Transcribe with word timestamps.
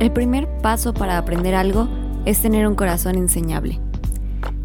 El 0.00 0.10
primer 0.12 0.48
paso 0.62 0.94
para 0.94 1.18
aprender 1.18 1.54
algo 1.54 1.86
es 2.24 2.40
tener 2.40 2.66
un 2.66 2.74
corazón 2.74 3.16
enseñable. 3.16 3.80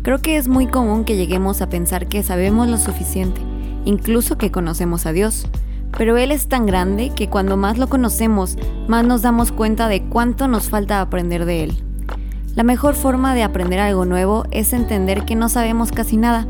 Creo 0.01 0.19
que 0.19 0.37
es 0.37 0.47
muy 0.47 0.65
común 0.65 1.03
que 1.03 1.17
lleguemos 1.17 1.61
a 1.61 1.67
pensar 1.67 2.07
que 2.07 2.23
sabemos 2.23 2.69
lo 2.69 2.77
suficiente, 2.77 3.41
incluso 3.83 4.37
que 4.37 4.49
conocemos 4.49 5.05
a 5.05 5.11
Dios, 5.11 5.45
pero 5.97 6.15
Él 6.15 6.31
es 6.31 6.47
tan 6.47 6.65
grande 6.65 7.11
que 7.13 7.29
cuando 7.29 7.57
más 7.57 7.77
lo 7.77 7.89
conocemos, 7.89 8.57
más 8.87 9.05
nos 9.05 9.23
damos 9.23 9.51
cuenta 9.51 9.89
de 9.89 10.03
cuánto 10.03 10.47
nos 10.47 10.69
falta 10.69 11.01
aprender 11.01 11.43
de 11.43 11.65
Él. 11.65 11.83
La 12.55 12.63
mejor 12.63 12.95
forma 12.95 13.35
de 13.35 13.43
aprender 13.43 13.81
algo 13.81 14.05
nuevo 14.05 14.45
es 14.51 14.71
entender 14.71 15.25
que 15.25 15.35
no 15.35 15.49
sabemos 15.49 15.91
casi 15.91 16.15
nada. 16.15 16.47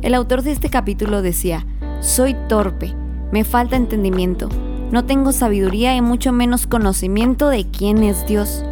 El 0.00 0.14
autor 0.14 0.40
de 0.40 0.52
este 0.52 0.70
capítulo 0.70 1.20
decía, 1.20 1.66
soy 2.00 2.34
torpe, 2.48 2.94
me 3.30 3.44
falta 3.44 3.76
entendimiento, 3.76 4.48
no 4.90 5.04
tengo 5.04 5.32
sabiduría 5.32 5.96
y 5.96 6.00
mucho 6.00 6.32
menos 6.32 6.66
conocimiento 6.66 7.48
de 7.48 7.66
quién 7.66 8.02
es 8.02 8.26
Dios. 8.26 8.64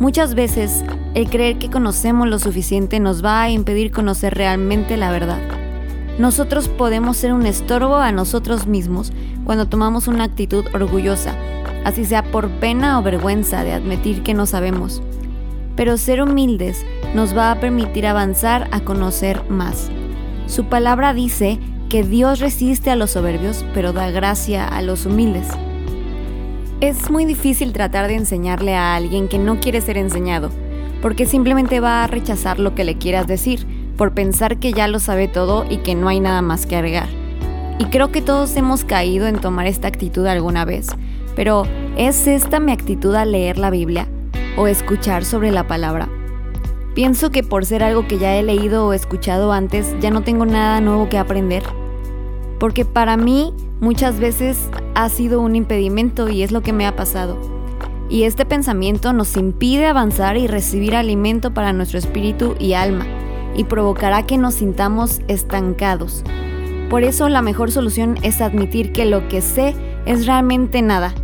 Muchas 0.00 0.34
veces, 0.34 0.84
el 1.14 1.30
creer 1.30 1.58
que 1.58 1.70
conocemos 1.70 2.28
lo 2.28 2.38
suficiente 2.38 3.00
nos 3.00 3.24
va 3.24 3.42
a 3.42 3.50
impedir 3.50 3.92
conocer 3.92 4.34
realmente 4.34 4.96
la 4.96 5.10
verdad. 5.10 5.40
Nosotros 6.18 6.68
podemos 6.68 7.16
ser 7.16 7.32
un 7.32 7.46
estorbo 7.46 7.96
a 7.96 8.12
nosotros 8.12 8.66
mismos 8.66 9.12
cuando 9.44 9.68
tomamos 9.68 10.08
una 10.08 10.24
actitud 10.24 10.64
orgullosa, 10.74 11.34
así 11.84 12.04
sea 12.04 12.22
por 12.30 12.48
pena 12.50 12.98
o 12.98 13.02
vergüenza 13.02 13.64
de 13.64 13.72
admitir 13.72 14.22
que 14.22 14.34
no 14.34 14.46
sabemos. 14.46 15.02
Pero 15.76 15.96
ser 15.96 16.22
humildes 16.22 16.84
nos 17.14 17.36
va 17.36 17.52
a 17.52 17.60
permitir 17.60 18.06
avanzar 18.06 18.68
a 18.72 18.80
conocer 18.80 19.48
más. 19.48 19.90
Su 20.46 20.64
palabra 20.64 21.14
dice 21.14 21.58
que 21.88 22.02
Dios 22.02 22.40
resiste 22.40 22.90
a 22.90 22.96
los 22.96 23.12
soberbios, 23.12 23.64
pero 23.72 23.92
da 23.92 24.10
gracia 24.10 24.66
a 24.66 24.82
los 24.82 25.06
humildes. 25.06 25.48
Es 26.80 27.10
muy 27.10 27.24
difícil 27.24 27.72
tratar 27.72 28.08
de 28.08 28.16
enseñarle 28.16 28.74
a 28.74 28.96
alguien 28.96 29.28
que 29.28 29.38
no 29.38 29.60
quiere 29.60 29.80
ser 29.80 29.96
enseñado, 29.96 30.50
porque 31.00 31.26
simplemente 31.26 31.80
va 31.80 32.04
a 32.04 32.06
rechazar 32.06 32.58
lo 32.58 32.74
que 32.74 32.84
le 32.84 32.98
quieras 32.98 33.26
decir, 33.26 33.66
por 33.96 34.12
pensar 34.12 34.58
que 34.58 34.72
ya 34.72 34.88
lo 34.88 34.98
sabe 34.98 35.28
todo 35.28 35.64
y 35.70 35.78
que 35.78 35.94
no 35.94 36.08
hay 36.08 36.20
nada 36.20 36.42
más 36.42 36.66
que 36.66 36.76
agregar. 36.76 37.08
Y 37.78 37.86
creo 37.86 38.10
que 38.12 38.22
todos 38.22 38.56
hemos 38.56 38.84
caído 38.84 39.26
en 39.26 39.40
tomar 39.40 39.66
esta 39.66 39.88
actitud 39.88 40.26
alguna 40.26 40.64
vez, 40.64 40.88
pero 41.34 41.64
¿es 41.96 42.26
esta 42.26 42.60
mi 42.60 42.72
actitud 42.72 43.14
al 43.14 43.32
leer 43.32 43.58
la 43.58 43.70
Biblia 43.70 44.08
o 44.56 44.66
escuchar 44.66 45.24
sobre 45.24 45.50
la 45.52 45.66
palabra? 45.66 46.08
Pienso 46.94 47.30
que 47.30 47.42
por 47.42 47.66
ser 47.66 47.82
algo 47.82 48.06
que 48.06 48.18
ya 48.18 48.36
he 48.36 48.42
leído 48.42 48.86
o 48.86 48.94
escuchado 48.94 49.52
antes, 49.52 49.94
ya 50.00 50.10
no 50.10 50.22
tengo 50.22 50.46
nada 50.46 50.80
nuevo 50.80 51.10
que 51.10 51.18
aprender. 51.18 51.62
Porque 52.58 52.84
para 52.84 53.16
mí 53.16 53.52
muchas 53.80 54.18
veces 54.18 54.58
ha 54.94 55.08
sido 55.08 55.40
un 55.40 55.56
impedimento 55.56 56.28
y 56.28 56.42
es 56.42 56.52
lo 56.52 56.62
que 56.62 56.72
me 56.72 56.86
ha 56.86 56.96
pasado. 56.96 57.38
Y 58.08 58.22
este 58.22 58.44
pensamiento 58.44 59.12
nos 59.12 59.36
impide 59.36 59.86
avanzar 59.86 60.36
y 60.36 60.46
recibir 60.46 60.94
alimento 60.94 61.52
para 61.52 61.72
nuestro 61.72 61.98
espíritu 61.98 62.54
y 62.58 62.74
alma, 62.74 63.04
y 63.56 63.64
provocará 63.64 64.26
que 64.26 64.38
nos 64.38 64.54
sintamos 64.54 65.20
estancados. 65.28 66.22
Por 66.88 67.02
eso 67.02 67.28
la 67.28 67.42
mejor 67.42 67.72
solución 67.72 68.16
es 68.22 68.40
admitir 68.40 68.92
que 68.92 69.06
lo 69.06 69.28
que 69.28 69.40
sé 69.40 69.74
es 70.06 70.26
realmente 70.26 70.82
nada, 70.82 71.14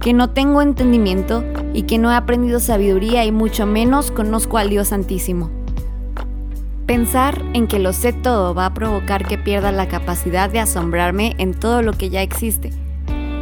que 0.00 0.12
no 0.12 0.30
tengo 0.30 0.62
entendimiento 0.62 1.44
y 1.72 1.82
que 1.82 1.98
no 1.98 2.10
he 2.10 2.16
aprendido 2.16 2.58
sabiduría 2.58 3.24
y 3.24 3.30
mucho 3.30 3.64
menos 3.64 4.10
conozco 4.10 4.58
al 4.58 4.68
Dios 4.68 4.88
Santísimo. 4.88 5.61
Pensar 6.86 7.42
en 7.54 7.68
que 7.68 7.78
lo 7.78 7.92
sé 7.92 8.12
todo 8.12 8.54
va 8.54 8.66
a 8.66 8.74
provocar 8.74 9.26
que 9.26 9.38
pierda 9.38 9.70
la 9.70 9.88
capacidad 9.88 10.50
de 10.50 10.58
asombrarme 10.58 11.34
en 11.38 11.54
todo 11.54 11.80
lo 11.80 11.92
que 11.92 12.10
ya 12.10 12.22
existe. 12.22 12.70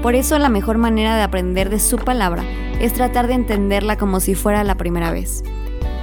Por 0.02 0.14
eso 0.14 0.38
la 0.38 0.48
mejor 0.48 0.78
manera 0.78 1.16
de 1.16 1.22
aprender 1.22 1.70
de 1.70 1.81
su 1.81 1.97
palabra 1.97 2.44
es 2.81 2.92
tratar 2.92 3.26
de 3.26 3.34
entenderla 3.34 3.97
como 3.97 4.20
si 4.20 4.34
fuera 4.34 4.62
la 4.62 4.76
primera 4.76 5.10
vez. 5.10 5.42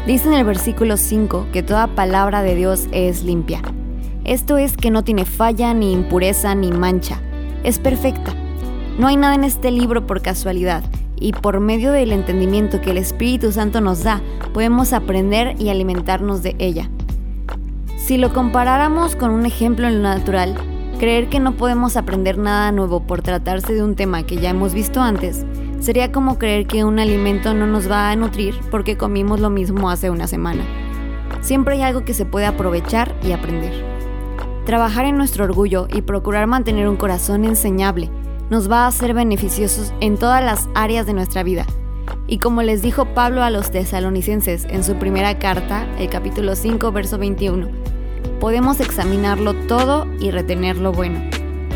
Dice 0.08 0.28
en 0.28 0.34
el 0.34 0.46
versículo 0.46 0.98
5 0.98 1.48
que 1.54 1.64
toda 1.64 1.88
palabra 1.88 2.42
de 2.42 2.56
Dios 2.56 2.88
es 2.92 3.24
limpia. 3.24 3.62
Esto 4.24 4.58
es 4.58 4.76
que 4.76 4.92
no 4.92 5.04
tiene 5.04 5.26
falla, 5.26 5.74
ni 5.74 5.94
impureza, 5.94 6.56
ni 6.56 6.72
mancha. 6.72 7.22
Es 7.64 7.80
perfecta. 7.80 8.34
No 8.98 9.08
hay 9.08 9.16
nada 9.16 9.36
en 9.36 9.44
este 9.44 9.72
libro 9.72 10.08
por 10.08 10.22
casualidad, 10.22 10.84
y 11.20 11.32
por 11.32 11.60
medio 11.60 11.92
del 11.92 12.12
entendimiento 12.12 12.82
que 12.82 12.92
el 12.92 12.98
Espíritu 12.98 13.52
Santo 13.52 13.82
nos 13.82 14.04
da, 14.04 14.22
podemos 14.54 14.94
aprender 14.94 15.56
y 15.60 15.70
alimentarnos 15.70 16.44
de 16.44 16.56
ella. 16.60 16.90
Si 18.08 18.16
lo 18.18 18.32
comparáramos 18.32 19.18
con 19.18 19.32
un 19.32 19.46
ejemplo 19.46 19.86
en 19.86 20.02
lo 20.02 20.08
natural, 20.08 20.56
creer 20.98 21.28
que 21.28 21.42
no 21.42 21.58
podemos 21.58 21.98
aprender 21.98 22.38
nada 22.38 22.72
nuevo 22.72 23.02
por 23.02 23.22
tratarse 23.22 23.74
de 23.74 23.84
un 23.84 23.96
tema 23.96 24.24
que 24.24 24.38
ya 24.38 24.52
hemos 24.52 24.74
visto 24.74 25.02
antes, 25.02 25.46
sería 25.82 26.10
como 26.14 26.40
creer 26.40 26.68
que 26.68 26.86
un 26.86 27.00
alimento 27.00 27.54
no 27.54 27.68
nos 27.68 27.92
va 27.92 28.10
a 28.10 28.16
nutrir 28.16 28.56
porque 28.72 28.96
comimos 28.96 29.42
lo 29.42 29.50
mismo 29.50 29.90
hace 29.90 30.10
una 30.10 30.26
semana. 30.26 30.64
Siempre 31.42 31.76
hay 31.76 31.82
algo 31.82 32.06
que 32.06 32.14
se 32.14 32.24
puede 32.24 32.46
aprovechar 32.46 33.14
y 33.24 33.34
aprender. 33.34 33.74
Trabajar 34.66 35.04
en 35.04 35.18
nuestro 35.18 35.44
orgullo 35.44 35.90
y 35.94 36.02
procurar 36.02 36.48
mantener 36.48 36.88
un 36.88 36.96
corazón 36.96 37.44
enseñable 37.44 38.10
nos 38.50 38.72
va 38.72 38.88
a 38.88 38.92
ser 38.94 39.14
beneficiosos 39.14 39.94
en 40.00 40.16
todas 40.16 40.42
las 40.42 40.70
áreas 40.76 41.08
de 41.08 41.14
nuestra 41.14 41.44
vida. 41.44 41.66
Y 42.30 42.40
como 42.40 42.62
les 42.62 42.82
dijo 42.82 43.14
Pablo 43.14 43.44
a 43.44 43.50
los 43.50 43.70
tesalonicenses 43.70 44.64
en 44.70 44.86
su 44.86 44.96
primera 44.96 45.40
carta, 45.40 45.86
el 46.00 46.10
capítulo 46.10 46.56
5, 46.56 46.94
verso 46.94 47.18
21, 47.18 47.68
podemos 48.40 48.80
examinarlo 48.80 49.54
todo 49.54 50.08
y 50.20 50.32
retener 50.32 50.78
lo 50.78 50.92
bueno. 50.92 51.22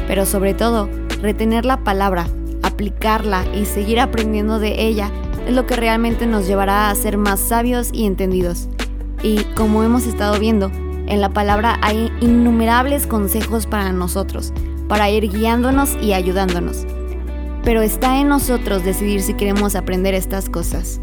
Pero 0.08 0.26
sobre 0.26 0.54
todo, 0.54 0.90
retener 1.22 1.66
la 1.66 1.84
palabra, 1.84 2.28
aplicarla 2.64 3.46
y 3.54 3.66
seguir 3.66 4.00
aprendiendo 4.00 4.60
de 4.60 4.82
ella 4.82 5.12
es 5.48 5.54
lo 5.54 5.66
que 5.66 5.76
realmente 5.76 6.28
nos 6.28 6.48
llevará 6.48 6.90
a 6.90 6.96
ser 6.96 7.18
más 7.18 7.40
sabios 7.40 7.90
y 7.94 8.06
entendidos. 8.06 8.70
Y 9.24 9.44
como 9.56 9.84
hemos 9.84 10.06
estado 10.06 10.40
viendo, 10.40 10.72
en 11.08 11.22
la 11.22 11.30
palabra 11.30 11.78
hay 11.82 12.12
innumerables 12.22 13.08
consejos 13.08 13.68
para 13.68 13.92
nosotros, 13.92 14.54
para 14.88 15.10
ir 15.10 15.30
guiándonos 15.30 15.98
y 16.02 16.14
ayudándonos. 16.14 16.86
Pero 17.64 17.82
está 17.82 18.20
en 18.20 18.30
nosotros 18.30 18.84
decidir 18.84 19.22
si 19.22 19.34
queremos 19.34 19.76
aprender 19.76 20.14
estas 20.14 20.50
cosas. 20.50 21.00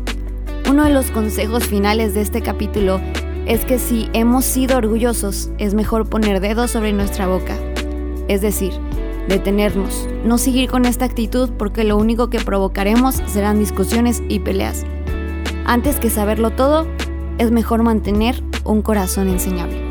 Uno 0.68 0.84
de 0.84 0.90
los 0.90 1.10
consejos 1.10 1.64
finales 1.64 2.14
de 2.14 2.22
este 2.22 2.42
capítulo 2.42 3.00
es 3.48 3.64
que 3.64 3.78
si 3.78 4.10
hemos 4.12 4.44
sido 4.44 4.76
orgullosos, 4.76 5.50
es 5.56 5.72
mejor 5.72 6.06
poner 6.06 6.40
dedos 6.40 6.70
sobre 6.70 6.92
nuestra 6.92 7.26
boca. 7.26 7.56
Es 8.28 8.42
decir, 8.42 8.74
detenernos, 9.26 10.06
no 10.22 10.36
seguir 10.36 10.70
con 10.70 10.84
esta 10.84 11.06
actitud 11.06 11.50
porque 11.56 11.82
lo 11.82 11.96
único 11.96 12.28
que 12.28 12.40
provocaremos 12.40 13.22
serán 13.26 13.58
discusiones 13.58 14.22
y 14.28 14.40
peleas. 14.40 14.84
Antes 15.64 15.98
que 15.98 16.10
saberlo 16.10 16.50
todo, 16.50 16.86
es 17.38 17.50
mejor 17.50 17.82
mantener 17.82 18.42
un 18.64 18.82
corazón 18.82 19.28
enseñable. 19.28 19.87